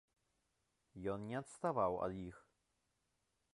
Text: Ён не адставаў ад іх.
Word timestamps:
Ён 1.17 1.27
не 1.33 1.37
адставаў 1.41 1.93
ад 2.07 2.13
іх. 2.29 2.37